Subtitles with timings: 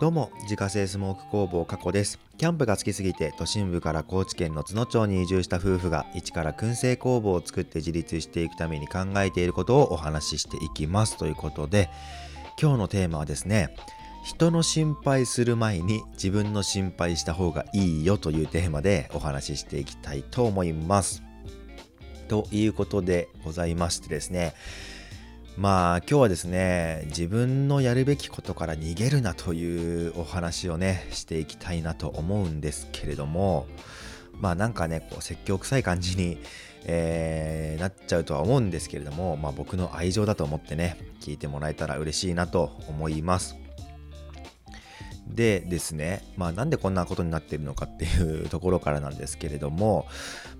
[0.00, 2.18] どうも、自家製スモーク工房加古です。
[2.36, 11.16] キャンプが好きすぎて、都心部から高知県の津野町に移住した夫婦が、一から燻製工房を作って自立していくために考えていることをお話ししていきます。
[11.16, 11.90] ということで、
[12.60, 13.76] 今日のテーマはですね、
[14.24, 21.22] 人の心配する前に自分の心配した方がいいよというテーマでお話ししていきたいと思います。
[22.26, 24.54] ということでございましてですね、
[25.56, 33.68] まあ今日はですね自分のやるべきことから逃げるなというお話をねしていきたいなと思うんですけれども
[34.40, 36.38] まあなんかねこう説教臭い感じに、
[36.86, 43.56] えー、なっちゃうとは思うんですけれどもまあ僕の愛情だと思ってね聞いてもらえたら嬉しいなと思います。
[45.26, 50.06] でですねまあなんでこんなことになっているのかっていうところからなんですけれども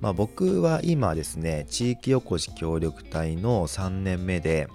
[0.00, 4.68] まあ僕は今ですね地域おこし協力隊の3年目で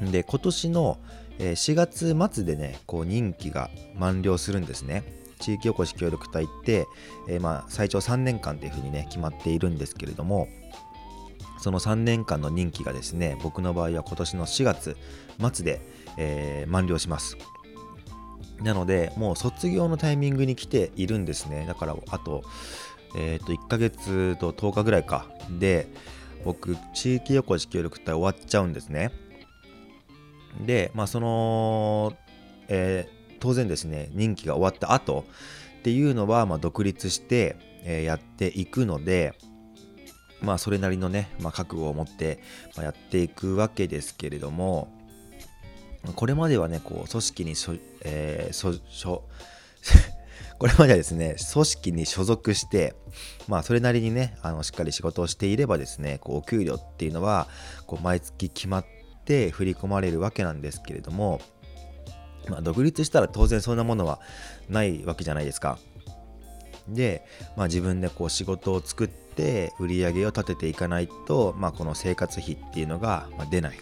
[0.00, 0.98] で、今年の
[1.38, 5.04] 4月末でね、こう任期が満了するんですね。
[5.38, 6.86] 地域おこし協力隊って、
[7.28, 10.48] えー、まあ最長3年間っていうふうにね、決まっているんですけれども、
[11.58, 14.96] その3年間の任期がですね、僕の場合は今年の4月
[15.52, 15.80] 末で、
[16.16, 17.36] えー、満了します。
[18.62, 21.66] なので、もう卒業のタイミングに来ているんですね。
[21.66, 22.42] だから、あと、
[23.16, 25.26] えっ、ー、と、1ヶ月と10日ぐらいか。
[25.58, 25.88] で、
[26.44, 29.10] 僕、地域おこし協力隊終わっちゃうんですね。
[30.60, 32.16] で、まあ、その、
[32.68, 35.24] えー、当然ですね、任期が終わった後
[35.78, 39.34] っていうのは、まあ、独立して、えー、やっていくので、
[40.42, 42.40] まあ、それなりのね、まあ、覚悟を持って、
[42.76, 44.88] ま、やっていくわけですけれども、
[46.14, 49.24] これまではね、こう、組織にしょ、えー、そ、
[50.58, 52.94] これまではですね、組織に所属して、
[53.46, 57.46] まあ、それなりにね、あの、しっかり仕事をしていればですね、こう、お給料っていうのは、
[57.86, 58.86] こう、毎月決まっ
[59.24, 61.40] て振り込まれるわけなんですけれども、
[62.48, 64.20] まあ、独立したら当然そんなものは
[64.68, 65.78] ないわけじゃないですか。
[66.88, 73.78] で、まあ、自分でこう仕事を作って売り上げを立てていかないと、まあ、この生活費っていうのが出ない。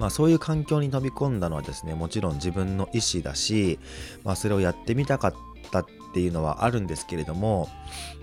[0.00, 3.78] まあ、そういう環境に飛び込んだのはですねもちろん自分の意思だし、
[4.24, 5.34] まあ、それをやってみたかっ
[5.70, 7.68] たっていうのはあるんですけれども、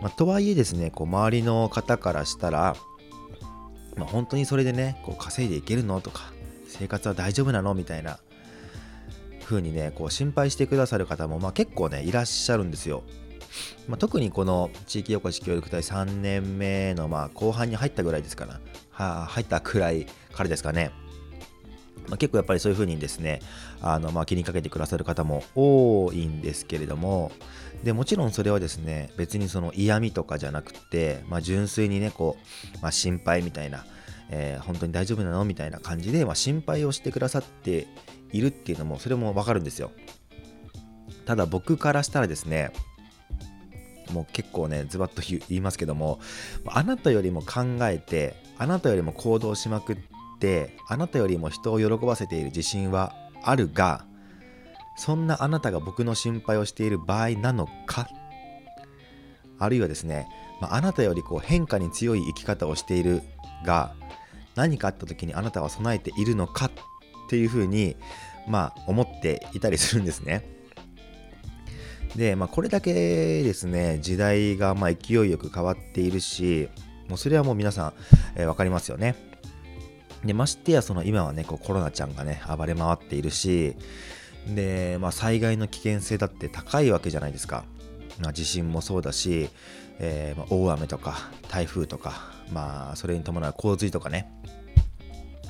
[0.02, 2.76] まあ、とはいえですねこう周りの方からしたら
[3.98, 6.32] まあ、本当にそれでね、こう稼いでいけるのとか、
[6.68, 7.74] 生活は大丈夫なの？
[7.74, 8.20] みたいな
[9.44, 13.04] 風にね、こう心配してくださる方も、まあ、結構ね、いらっしゃるんですよ。
[13.88, 18.60] まあ、特にこの地域おこし協力隊3年目のまあ後半に入ったぐらいですかな、
[18.92, 20.92] はあ、入ったくらいからですかね。
[22.08, 23.42] まあ、結構やっぱりそういう風にですね、
[23.82, 27.32] あのまあ気にかけてくださる方も多いんですけれども、
[27.84, 32.38] でもちろんそれはですね、別にその嫌味とかじゃなくて、まあ、純粋にね、こ
[32.76, 33.86] う、まあ、心配みたいな、
[34.30, 37.88] えー、本当に大丈夫なのみたいな感じで、まあ、心配をしてくださって
[38.32, 39.92] いるっていうのも、それもわかるんですよ。
[41.26, 42.72] ただ僕からしたらですね、
[44.12, 46.20] もう結構ね、ズバッと言いますけども、
[46.66, 49.98] あなたよりも考えて、あなたよりも行動しまくっ
[50.40, 54.06] て、あなたよりも人を喜ばせている自信はあるが、
[54.98, 58.08] そんなあなたが僕の心配をしている場合なのか？
[59.60, 60.28] あるいはですね、
[60.60, 63.22] まあ、あなたよりこう変化に強い生き方をしている
[63.66, 63.94] が
[64.56, 66.66] 何かあった時にあなたは備えているのか？
[66.66, 67.96] っていうふうに
[68.48, 70.50] まあ思っていたりするんですね。
[72.16, 72.94] で、まあ、これだけ
[73.44, 76.70] ですね時代がまあ勢いよく変わっているし
[77.08, 77.94] もうそれはもう皆さん、
[78.36, 79.27] えー、分かりますよね。
[80.24, 83.76] でましてやその今はねこうコロナちゃんがね暴れ回っているし
[84.56, 87.66] で、まあ、災害の危険性だって高いわけじゃないですか。
[88.20, 89.50] まあ、地震もそうだし、
[90.00, 94.32] えー、まあ、大雨とか台風とか、まあ、それに伴う洪水とかね、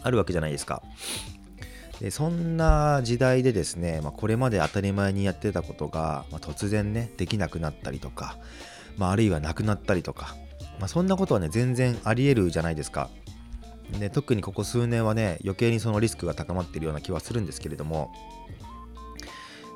[0.03, 0.81] あるわけじゃないですか。
[1.99, 8.37] でそんな時代でですね、まあ、これまで当たり前にやってたことが、まあ、突然ね、できなくなったりとか、
[8.97, 10.35] まあ、あるいはなくなったりとか、
[10.79, 13.09] まあ、そんなことはね、全然ありえるじゃないですか。
[13.99, 18.11] で特にここ数年はね、余計にそのリスクが高まっているような気はするんですけれども、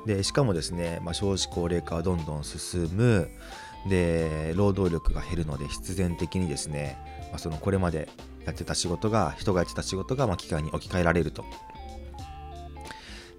[0.06, 3.30] でしかもですね、まあ、少子高齢化はどんどん進む。
[3.88, 6.98] で労働力が減るので必然的にですね、
[7.30, 8.08] まあ、そのこれまで
[8.46, 11.44] やってた仕事が人がやってた仕事がまあ機械に置き換えられると。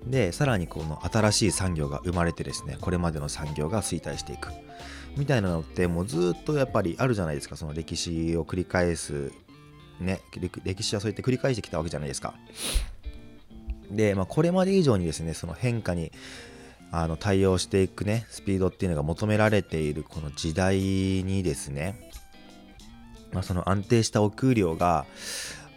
[0.05, 4.49] でさらにこの新しい産業が生まれてですねこれまでの産業が衰退していく。
[5.15, 7.55] みたいなのってもうずっとやっぱりあるじゃないですか。
[7.55, 9.31] その歴史を繰り返す
[9.99, 10.21] ね
[10.63, 12.33] 歴史はそうやって繰り返してきたわけじゃないですか。
[13.91, 16.11] で、まあ、これまで以上にですねその変化に
[16.91, 22.09] あの対応していくねスピードっていうのが求められているこの時代にですね、
[23.31, 25.05] まあ、その安定したお給料が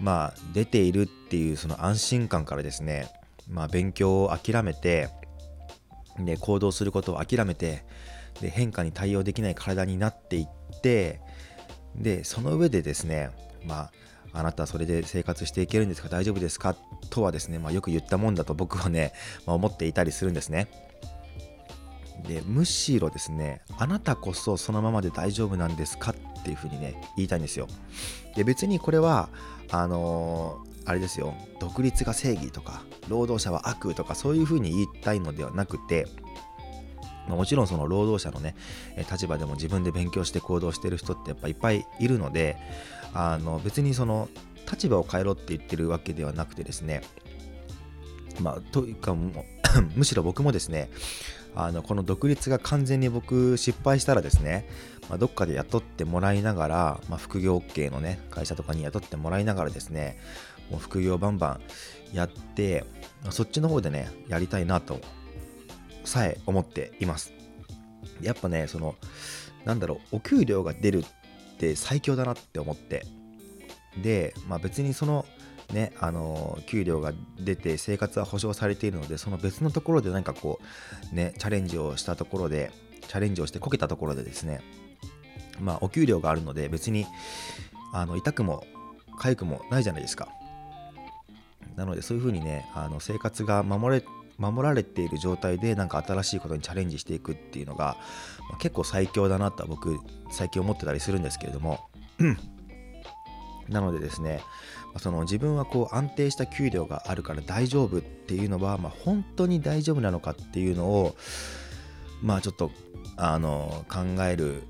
[0.00, 3.10] まあ出ているっていうその安心感からですね
[3.48, 5.08] まあ、勉強を諦めて
[6.18, 7.84] で行動することを諦めて
[8.40, 11.20] で変化に対応できない体になっていって
[11.96, 13.30] でその上でですね
[13.64, 13.92] まあ
[14.32, 16.08] あなたはそれで生活していけるんですか？
[16.08, 16.76] 大丈夫ですか？
[17.08, 19.12] とはですね、まあ、よく言ったもんだと僕はね、
[19.46, 20.68] まあ、思っていたりするんですね。
[22.28, 26.10] でむしろですねあなたこそそのままで大丈夫なんですか？
[26.10, 27.66] っていうふうにね言いたいんですよ。
[28.34, 29.28] で別にこれは
[29.70, 36.06] あのー、あれですよ独立が正義とか労働者は悪とかそういうふうに言いたいのではなくて
[37.28, 38.54] まもちろんその労働者のね
[39.10, 42.56] 立場でも自分で勉強して行動してる人ってやっぱいっぱいいるので
[43.14, 44.28] あの別にその
[44.70, 47.02] 立場を変えろって言ってるわけではなくてですね
[48.40, 49.44] まあというかも
[49.94, 50.90] むしろ僕もですね
[51.54, 54.68] あのこの独立が完全に僕失敗したらですね、
[55.08, 60.18] まあ、どっかで雇ってもらいながら、まあ、副業 OK のね会社とかに雇ってもらいながらですね
[60.70, 61.58] もう副業バンバ
[62.12, 62.84] ンやって
[63.30, 65.00] そっちの方でねやりたいなと
[66.06, 67.32] さえ思っています。
[68.22, 68.94] やっぱねその
[69.64, 73.04] なんだろうお給料が出るって最強だなって思って。
[74.02, 75.24] で、まあ、別にその
[75.72, 80.60] ね、あの給料が出て生活は保障されているのでその別のところで何かこ
[81.12, 82.70] うねチャレンジをしたところで
[83.08, 84.60] チャレンジをしてこけたところでですね。
[85.60, 87.04] まあお給料があるので別に
[87.92, 88.64] あの痛くも
[89.18, 90.28] 痒くもないじゃないですか。
[91.74, 94.04] なのでそういうふうにねあの生活が守れ
[94.38, 97.96] 守られている状態でなんか新しいことにチャレンジしていくっていうのが、
[98.48, 99.98] まあ、結構最強だなとは僕
[100.30, 101.80] 最近思ってたりするんですけれども
[103.68, 104.40] なのでですね
[104.98, 111.16] その自分はこう安定した給料があるから大丈夫っていうのは、まあ、本当に大丈夫なのかっていうのを
[112.22, 112.70] まあちょっと
[113.16, 114.62] あの考える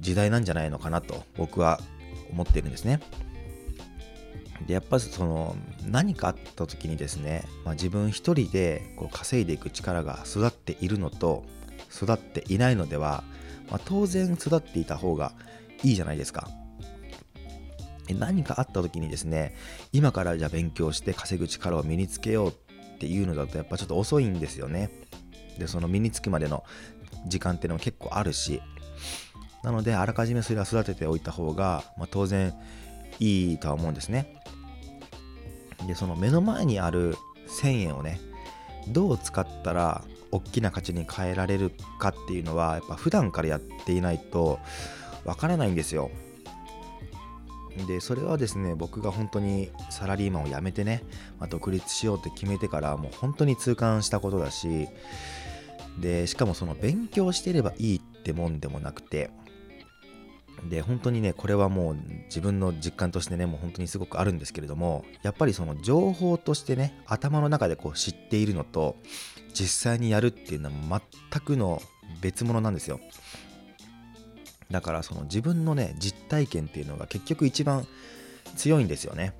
[0.00, 1.80] 時代なんじゃないのかなと僕は
[2.30, 3.00] 思ってるんですね。
[4.66, 11.44] でやっぱりその何かあった時にですね、まあ、自分一人でこう稼いでいく力が育っているのと
[11.94, 13.24] 育っていないのでは、
[13.70, 15.32] まあ、当然育っていた方が
[15.82, 16.48] いいじゃないですか。
[18.18, 19.54] 何かあった時にですね
[19.92, 22.52] 今からじゃあ勉強して稼ぐ力を身につけようっ
[22.98, 24.90] ていうのだとやっぱちょっと遅いんですよね
[25.58, 26.64] でその身につくまでの
[27.26, 28.60] 時間っていうのも結構あるし
[29.62, 32.54] なのであらかじめそれは育てておいた方が、まあ、当然
[33.18, 34.39] いいとは思うんですね
[35.86, 37.16] でその目の前にある
[37.48, 38.20] 1000円をね
[38.88, 44.58] どう使ったら大きな価値に変えられるかっていうのはやっぱ普段からやっていないと
[45.24, 46.10] わからないんですよ。
[47.86, 51.04] でそれはですね僕が本当にサラリーマンを辞めてね、
[51.38, 54.88] まあ、独立しようって決めてからもう本当に痛感したことだし
[56.00, 59.30] でしかもその勉強してればいいってもんでもなくて
[60.68, 68.96] で本当にねこれはもう自分の実感としてねもう本当にすごくあるんですけれどもやっぱりその情報としてね頭の中でこう知っているのと
[69.54, 71.80] 実際にやるっていうのは全くの
[72.20, 73.00] 別物なんですよ。
[74.70, 77.86] だからその自分のね実体験っていうのが結局一番
[78.56, 79.34] 強いんですよね。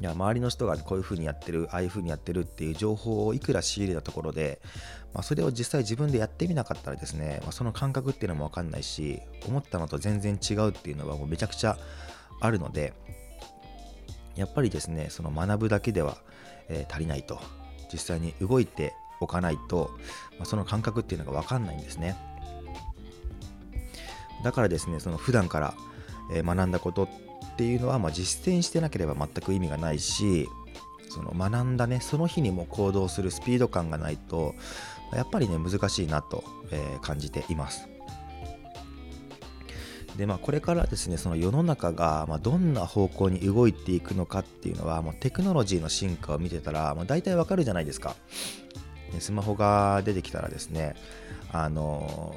[0.00, 4.60] いや周りの人がこういう風にやってるああいう風にやってるっていう情報をいくら仕入れたところで、
[5.14, 11.78] まあ、それを実際自分でやってみなかったらですね、まあ、その感覚っていうのも分かんないし思ったのと全然違うっていうのはもうめちゃくちゃ
[12.40, 12.92] あるので
[14.34, 16.18] やっぱりですねその学ぶだけでは、
[16.68, 17.40] えー、足りないと
[17.90, 19.92] 実際に動いておかないと、
[20.32, 22.16] まあ、その感覚っていうのが分かんないんですね。
[24.44, 25.74] だからですねその普段から
[26.30, 27.08] 学んだことっ
[27.56, 30.48] ていうのは、まあ、実践してなければ全く意味がないし
[31.08, 34.54] その学んだねその日にも行動するスピード感がないと
[35.14, 37.88] やっぱりね難しいなと、え、感じています。
[40.16, 48.16] でまあこれからですねその世の中が、ま、どんな方向に動いていくのかっていうのはもうテクノロジーの進化を見てたら、まあ、大体わかるじゃないですか。
[49.20, 50.96] スマホが出てきたらですね
[51.52, 52.34] あの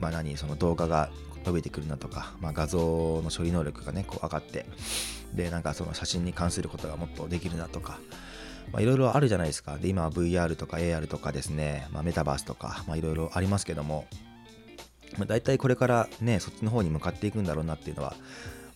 [0.00, 1.10] まあ何、その動画が
[1.46, 4.66] 伸びてくるなとか、まあ、画像の処理能力がね、こう上がって、
[5.32, 7.98] で、なんかその写真に関することがもっとできるなとか、
[8.78, 9.78] いろいろあるじゃないですか。
[9.78, 14.06] で、今は VR とか AR とかですね、まあ、メタバースとか、いろいろありますけども、
[15.18, 18.16] まあ、大体これからね、そっちの方に向かっていくんだろうなっていうのは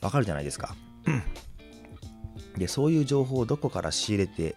[0.01, 0.77] わかるじゃないですか。
[2.57, 4.55] で、そういう情報をどこから仕入れて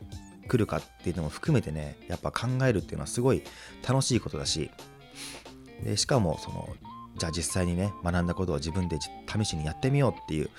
[0.48, 3.44] くるかっていうのも含めてね、やっぱ考えるっていうのはすごい
[3.88, 4.70] 楽しいことだし、
[5.84, 6.70] でしかもその
[7.18, 10.50] じゃあ実際にね学んだことを自分で試しにやってみようっていう、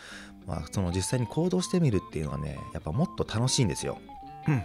[0.46, 3.99] まあ、その実際に行動してみるっていうのはねやっぱもっと楽しいんですよ。
[4.49, 4.62] うん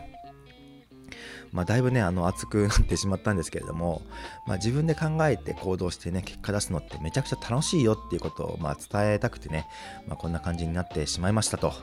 [1.51, 4.01] まあ、だいぶねあの熱くなってしまったんですけれども、
[4.47, 9.65] まあ、自分で考えて行動してね結果出すのってめちゃくちゃ楽しいよっていうことをまあ伝えたくてね、
[10.07, 11.73] まあ、こんな感じになってしまいましたと。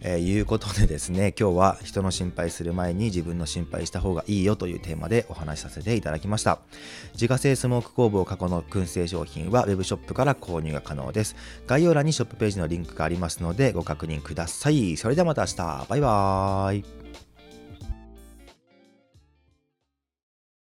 [0.00, 6.58] えー、いうことでですね今日は人の心配する前に自分の心配した方がいいよというテーマでお話しさせていただきました。
[7.14, 11.36] 自家製スモーク工房過去の燻製商品は web ショップから購入が可能です。
[11.66, 14.96] 概要欄にショップページのリンクがありますのでご確認ください。
[14.96, 15.86] それではまた明日。
[15.88, 17.05] バイバーイ。